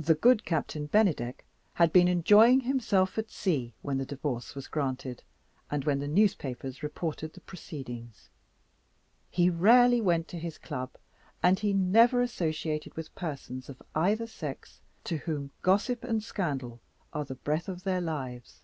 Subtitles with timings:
[0.00, 5.22] The good Bennydeck had been enjoying himself at sea when the Divorce was granted,
[5.70, 8.30] and when the newspapers reported the proceedings.
[9.30, 10.92] He rarely went to his club,
[11.42, 16.80] and he never associated with persons of either sex to whom gossip and scandal
[17.12, 18.62] are as the breath of their lives.